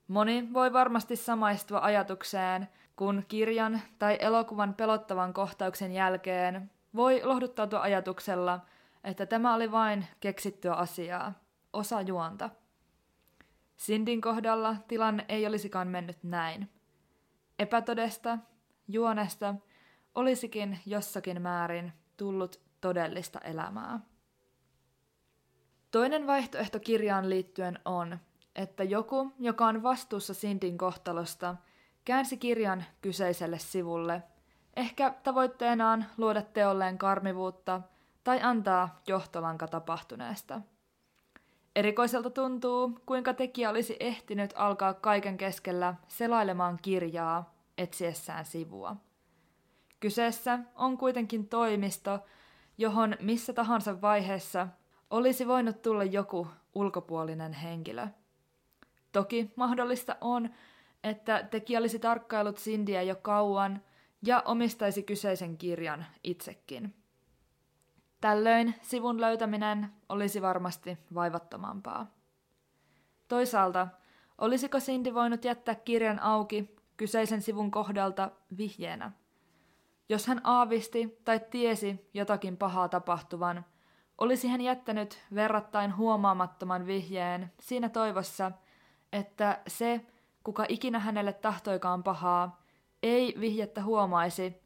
[0.08, 2.68] Moni voi varmasti samaistua ajatukseen,
[3.00, 8.60] kun kirjan tai elokuvan pelottavan kohtauksen jälkeen voi lohduttautua ajatuksella,
[9.04, 11.34] että tämä oli vain keksittyä asiaa,
[11.74, 12.50] osa juonta.
[13.78, 16.70] Sindin kohdalla tilanne ei olisikaan mennyt näin.
[17.60, 18.38] Epätodesta,
[18.88, 19.56] juonesta,
[20.16, 24.00] olisikin jossakin määrin tullut todellista elämää.
[25.92, 28.18] Toinen vaihtoehto kirjaan liittyen on,
[28.56, 31.56] että joku, joka on vastuussa Sindin kohtalosta,
[32.10, 34.24] käänsi kirjan kyseiselle sivulle,
[34.76, 37.82] ehkä tavoitteenaan luoda teolleen karmivuutta
[38.24, 40.62] tai antaa johtolanka tapahtuneesta.
[41.76, 48.96] Erikoiselta tuntuu, kuinka tekijä olisi ehtinyt alkaa kaiken keskellä selailemaan kirjaa etsiessään sivua.
[50.00, 52.20] Kyseessä on kuitenkin toimisto,
[52.78, 54.68] johon missä tahansa vaiheessa
[55.10, 58.08] olisi voinut tulla joku ulkopuolinen henkilö.
[59.12, 60.50] Toki mahdollista on,
[61.04, 63.82] että tekijä olisi tarkkailut Cindyä jo kauan
[64.26, 66.96] ja omistaisi kyseisen kirjan itsekin.
[68.22, 72.16] Tällöin sivun löytäminen olisi varmasti vaivattomampaa.
[73.28, 73.88] Toisaalta,
[74.38, 79.12] olisiko Cindy voinut jättää kirjan auki kyseisen sivun kohdalta vihjeenä?
[80.10, 83.66] Jos hän aavisti tai tiesi jotakin pahaa tapahtuvan,
[84.18, 88.52] olisi hän jättänyt verrattain huomaamattoman vihjeen siinä toivossa,
[89.14, 90.06] että se,
[90.50, 92.62] kuka ikinä hänelle tahtoikaan pahaa,
[93.04, 94.62] ei vihjettä huomaisi,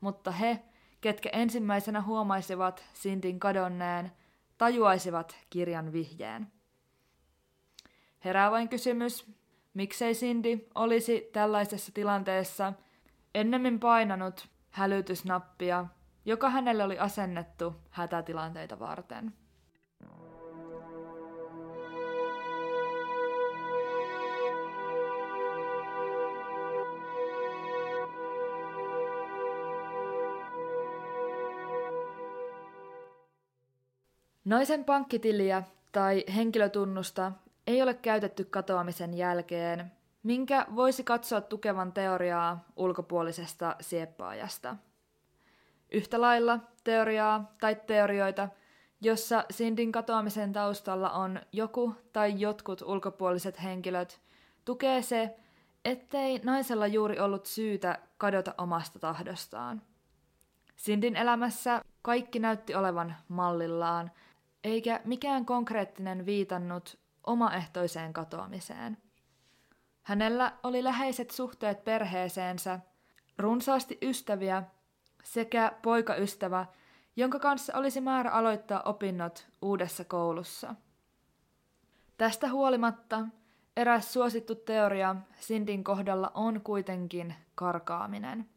[0.00, 0.62] mutta he,
[1.00, 4.12] ketkä ensimmäisenä huomaisivat Sindin kadonneen,
[4.58, 6.52] tajuaisivat kirjan vihjeen.
[8.24, 9.32] Herää vain kysymys,
[9.74, 12.72] miksei Cindy olisi tällaisessa tilanteessa
[13.34, 15.86] ennemmin painanut hälytysnappia,
[16.24, 19.32] joka hänelle oli asennettu hätätilanteita varten.
[34.48, 37.32] Naisen pankkitiliä tai henkilötunnusta
[37.66, 39.92] ei ole käytetty katoamisen jälkeen,
[40.22, 44.76] minkä voisi katsoa tukevan teoriaa ulkopuolisesta sieppaajasta.
[45.92, 48.48] Yhtä lailla teoriaa tai teorioita,
[49.00, 54.20] jossa Sindin katoamisen taustalla on joku tai jotkut ulkopuoliset henkilöt,
[54.64, 55.36] tukee se,
[55.84, 59.82] ettei naisella juuri ollut syytä kadota omasta tahdostaan.
[60.76, 64.10] Sindin elämässä kaikki näytti olevan mallillaan,
[64.64, 68.96] eikä mikään konkreettinen viitannut omaehtoiseen katoamiseen.
[70.02, 72.80] Hänellä oli läheiset suhteet perheeseensä,
[73.38, 74.62] runsaasti ystäviä
[75.24, 76.66] sekä poikaystävä,
[77.16, 80.74] jonka kanssa olisi määrä aloittaa opinnot uudessa koulussa.
[82.18, 83.26] Tästä huolimatta
[83.76, 88.48] eräs suosittu teoria Sindin kohdalla on kuitenkin karkaaminen.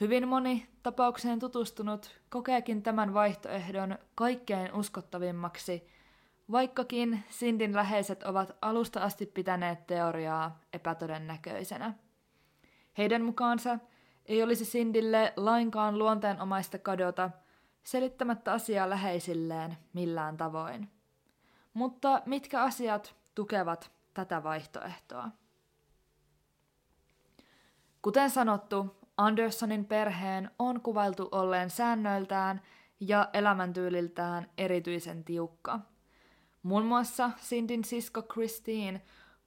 [0.00, 5.88] Hyvin moni tapaukseen tutustunut kokeekin tämän vaihtoehdon kaikkein uskottavimmaksi,
[6.52, 11.94] vaikkakin Sindin läheiset ovat alusta asti pitäneet teoriaa epätodennäköisenä.
[12.98, 13.78] Heidän mukaansa
[14.26, 17.30] ei olisi Sindille lainkaan luonteenomaista kadota,
[17.82, 20.90] selittämättä asiaa läheisilleen millään tavoin.
[21.74, 25.28] Mutta mitkä asiat tukevat tätä vaihtoehtoa?
[28.02, 32.62] Kuten sanottu, Andersonin perheen on kuvailtu olleen säännöiltään
[33.00, 35.80] ja elämäntyyliltään erityisen tiukka.
[36.62, 39.02] Muun muassa Sindin sisko Christine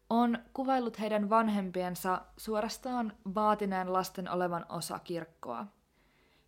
[0.09, 5.65] on kuvaillut heidän vanhempiensa suorastaan vaatineen lasten olevan osa kirkkoa.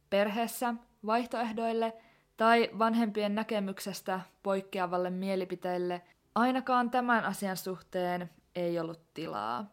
[0.10, 0.74] Perheessä
[1.06, 1.94] vaihtoehdoille
[2.38, 6.02] tai vanhempien näkemyksestä poikkeavalle mielipiteille
[6.36, 9.66] ainakaan tämän asian suhteen ei ollut tilaa.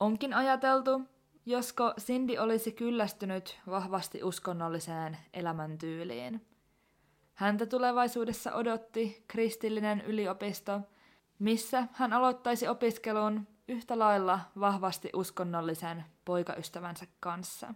[0.00, 1.02] Onkin ajateltu,
[1.46, 6.46] josko Cindy olisi kyllästynyt vahvasti uskonnolliseen elämäntyyliin.
[7.34, 10.80] Häntä tulevaisuudessa odotti kristillinen yliopisto,
[11.38, 17.74] missä hän aloittaisi opiskelun yhtä lailla vahvasti uskonnollisen poikaystävänsä kanssa.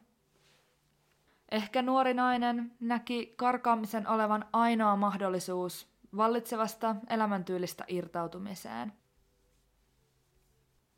[1.51, 8.93] Ehkä nuori nainen näki karkaamisen olevan ainoa mahdollisuus vallitsevasta elämäntyylistä irtautumiseen.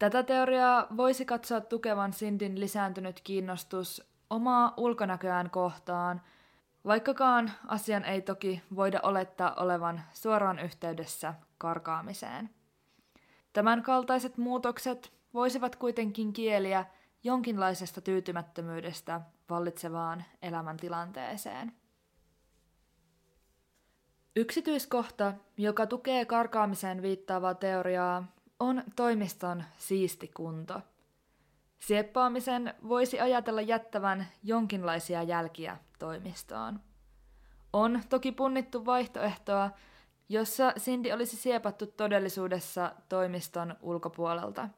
[0.02, 6.22] Tätä teoriaa voisi katsoa tukevan Sindin lisääntynyt kiinnostus omaa ulkonäköään kohtaan,
[6.84, 12.50] vaikkakaan asian ei toki voida olettaa olevan suoraan yhteydessä karkaamiseen.
[13.52, 16.84] Tämän kaltaiset muutokset voisivat kuitenkin kieliä
[17.24, 21.72] jonkinlaisesta tyytymättömyydestä vallitsevaan elämäntilanteeseen.
[24.36, 28.24] Yksityiskohta, joka tukee karkaamiseen viittaavaa teoriaa,
[28.62, 30.80] on toimiston siisti kunto.
[31.78, 36.80] Sieppaamisen voisi ajatella jättävän jonkinlaisia jälkiä toimistoon.
[37.72, 39.70] On toki punnittu vaihtoehtoa,
[40.28, 44.68] jossa Cindy olisi siepattu todellisuudessa toimiston ulkopuolelta.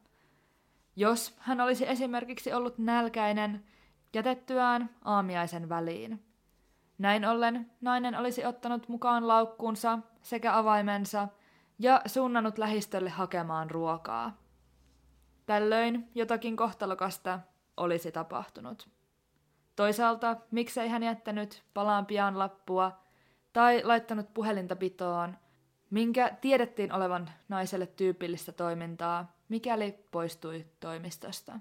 [0.96, 3.64] Jos hän olisi esimerkiksi ollut nälkäinen,
[4.14, 6.24] jätettyään aamiaisen väliin.
[6.98, 11.28] Näin ollen nainen olisi ottanut mukaan laukkuunsa sekä avaimensa–
[11.78, 14.36] ja suunnannut lähistölle hakemaan ruokaa.
[15.46, 17.40] Tällöin jotakin kohtalokasta
[17.76, 18.88] olisi tapahtunut.
[19.76, 23.00] Toisaalta miksei hän jättänyt palaan pian lappua
[23.52, 25.36] tai laittanut puhelinta pitoon,
[25.90, 31.60] minkä tiedettiin olevan naiselle tyypillistä toimintaa, mikäli poistui toimistosta.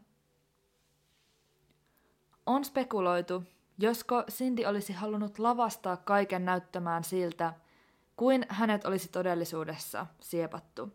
[2.45, 3.43] On spekuloitu,
[3.77, 7.53] josko Cindy olisi halunnut lavastaa kaiken näyttämään siltä,
[8.15, 10.93] kuin hänet olisi todellisuudessa siepattu.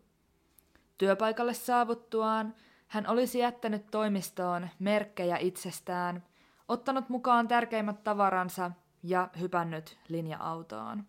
[0.97, 2.55] Työpaikalle saavuttuaan
[2.87, 6.23] hän olisi jättänyt toimistoon merkkejä itsestään,
[6.67, 8.71] ottanut mukaan tärkeimmät tavaransa
[9.03, 11.03] ja hypännyt linja-autoon.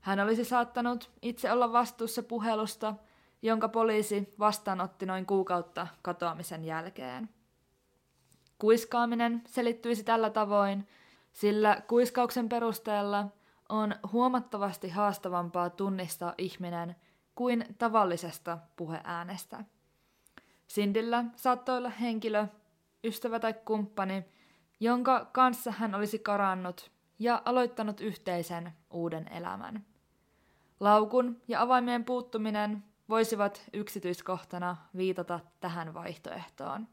[0.00, 2.94] Hän olisi saattanut itse olla vastuussa puhelusta,
[3.42, 7.28] jonka poliisi vastaanotti noin kuukautta katoamisen jälkeen.
[8.58, 10.88] Kuiskaaminen selittyisi tällä tavoin,
[11.32, 13.26] sillä kuiskauksen perusteella
[13.70, 16.96] on huomattavasti haastavampaa tunnistaa ihminen
[17.34, 19.64] kuin tavallisesta puheäänestä.
[20.66, 22.46] Sindillä saattoi olla henkilö,
[23.04, 24.24] ystävä tai kumppani,
[24.80, 29.84] jonka kanssa hän olisi karannut ja aloittanut yhteisen uuden elämän.
[30.80, 36.88] Laukun ja avaimien puuttuminen voisivat yksityiskohtana viitata tähän vaihtoehtoon.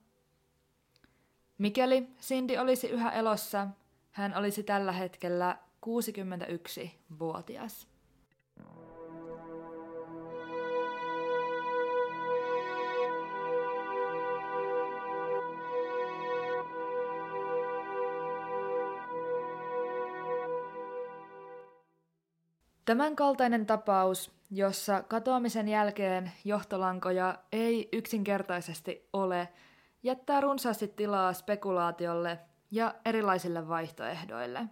[1.58, 3.68] Mikäli Cindy olisi yhä elossa,
[4.12, 7.88] hän olisi tällä hetkellä 61-vuotias.
[22.86, 29.50] Tämän kaltainen tapaus, jossa katoamisen jälkeen johtolankoja ei yksinkertaisesti ole,
[30.04, 32.40] jättää runsaasti tilaa spekulaatiolle
[32.72, 34.68] ja erilaisille vaihtoehdoille.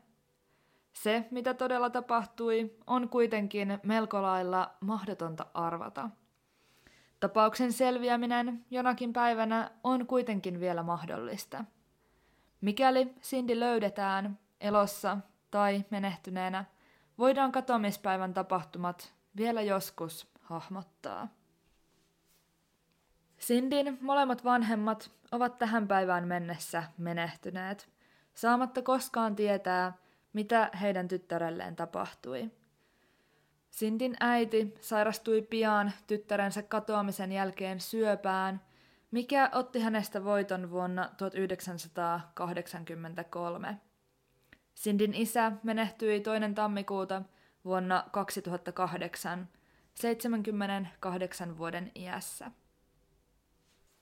[0.95, 6.09] Se, mitä todella tapahtui, on kuitenkin melko lailla mahdotonta arvata.
[7.19, 11.65] Tapauksen selviäminen jonakin päivänä on kuitenkin vielä mahdollista.
[12.61, 15.17] Mikäli Cindy löydetään elossa
[15.51, 16.65] tai menehtyneenä,
[17.17, 21.27] voidaan katoamispäivän tapahtumat vielä joskus hahmottaa.
[23.37, 27.89] Sindin molemmat vanhemmat ovat tähän päivään mennessä menehtyneet,
[28.33, 30.04] saamatta koskaan tietää,
[30.35, 32.51] mitä heidän tyttärelleen tapahtui.
[33.69, 38.61] Sindin äiti sairastui pian tyttärensä katoamisen jälkeen syöpään,
[39.11, 43.77] mikä otti hänestä voiton vuonna 1983.
[44.73, 47.21] Sindin isä menehtyi toinen tammikuuta
[47.65, 49.49] vuonna 2008
[49.93, 52.51] 78 vuoden iässä.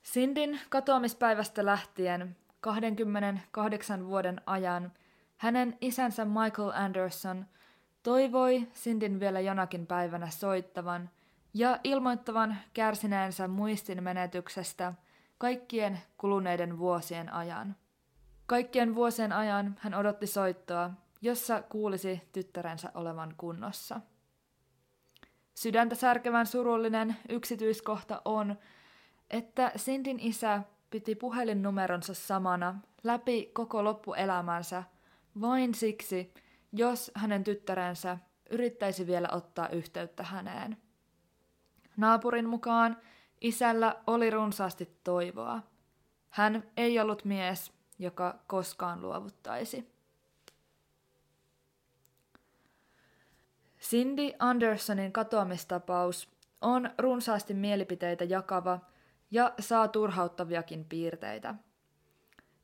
[0.02, 4.92] Sindin katoamispäivästä lähtien 28 vuoden ajan
[5.44, 7.46] hänen isänsä Michael Anderson
[8.04, 11.10] toivoi Sindin vielä jonakin päivänä soittavan
[11.54, 14.94] ja ilmoittavan kärsineensä muistin menetyksestä
[15.38, 17.76] kaikkien kuluneiden vuosien ajan.
[18.46, 20.90] Kaikkien vuosien ajan hän odotti soittoa,
[21.22, 24.02] jossa kuulisi tyttärensä olevan kunnossa.
[25.56, 28.56] Sydäntä särkevän surullinen yksityiskohta on,
[29.30, 34.84] että Sindin isä piti puhelinnumeronsa samana läpi koko loppuelämänsä
[35.42, 36.34] vain siksi,
[36.72, 38.18] jos hänen tyttärensä
[38.50, 40.78] yrittäisi vielä ottaa yhteyttä häneen.
[41.98, 42.98] Naapurin mukaan
[43.42, 45.62] isällä oli runsaasti toivoa.
[46.30, 49.94] Hän ei ollut mies, joka koskaan luovuttaisi.
[53.82, 56.30] Cindy Andersonin katoamistapaus
[56.62, 58.80] on runsaasti mielipiteitä jakava
[59.32, 61.56] ja saa turhauttaviakin piirteitä.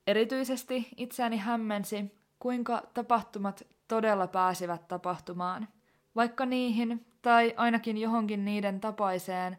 [0.08, 5.68] Erityisesti itseäni hämmensi, kuinka tapahtumat todella pääsivät tapahtumaan,
[6.16, 9.58] vaikka niihin tai ainakin johonkin niiden tapaiseen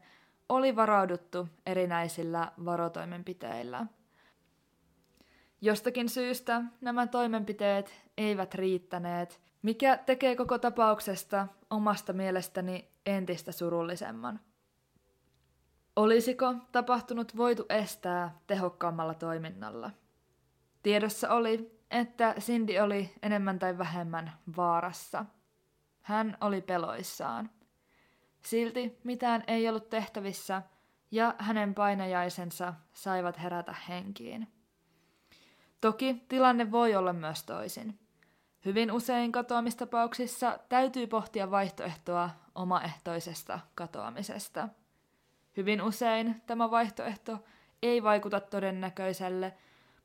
[0.48, 3.86] oli varauduttu erinäisillä varotoimenpiteillä–
[5.62, 14.40] Jostakin syystä nämä toimenpiteet eivät riittäneet, mikä tekee koko tapauksesta omasta mielestäni entistä surullisemman.
[15.96, 19.90] Olisiko tapahtunut voitu estää tehokkaammalla toiminnalla?
[20.82, 25.24] Tiedossa oli, että Cindy oli enemmän tai vähemmän vaarassa.
[26.02, 27.50] Hän oli peloissaan.
[28.42, 30.62] Silti mitään ei ollut tehtävissä
[31.10, 34.48] ja hänen painajaisensa saivat herätä henkiin.
[35.80, 37.98] Toki tilanne voi olla myös toisin.
[38.64, 44.68] Hyvin usein katoamistapauksissa täytyy pohtia vaihtoehtoa omaehtoisesta katoamisesta.
[45.56, 47.44] Hyvin usein tämä vaihtoehto
[47.82, 49.56] ei vaikuta todennäköiselle,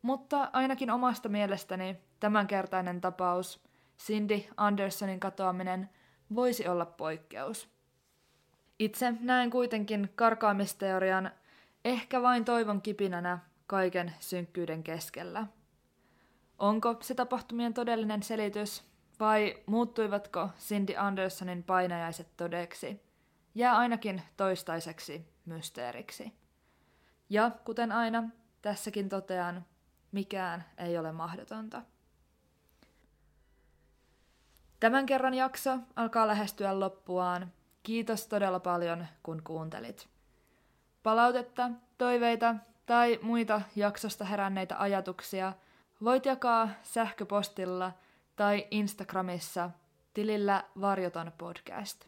[0.06, 3.64] mutta ainakin omasta mielestäni tämänkertainen tapaus,
[4.00, 5.90] Cindy Andersonin katoaminen,
[6.36, 7.70] voisi olla poikkeus.
[8.80, 11.32] Itse näen kuitenkin karkaamisteorian
[11.86, 15.48] ehkä vain toivon kipinänä kaiken synkkyyden keskellä.
[16.60, 18.84] Onko se tapahtumien todellinen selitys
[19.20, 23.02] vai muuttuivatko Cindy Andersonin painajaiset todeksi?
[23.56, 26.34] Jää ainakin toistaiseksi mysteeriksi.
[27.30, 28.24] Ja kuten aina,
[28.62, 29.66] tässäkin totean,
[30.16, 31.82] mikään ei ole mahdotonta.
[34.80, 37.52] Tämän kerran jakso alkaa lähestyä loppuaan.
[37.84, 40.08] Kiitos todella paljon, kun kuuntelit.
[41.04, 42.56] Palautetta, toiveita
[42.86, 45.54] tai muita jaksosta heränneitä ajatuksia–
[46.04, 47.92] Voit jakaa sähköpostilla
[48.36, 49.70] tai Instagramissa
[50.14, 52.06] tilillä Varjoton podcast.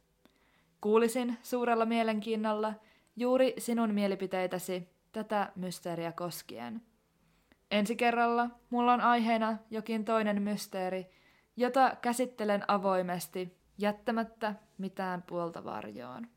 [0.81, 2.73] Kuulisin suurella mielenkiinnolla
[3.15, 6.81] juuri sinun mielipiteitäsi tätä mysteeriä koskien.
[7.71, 11.07] Ensi kerralla mulla on aiheena jokin toinen mysteeri,
[11.55, 16.27] jota käsittelen avoimesti jättämättä mitään puolta varjoon.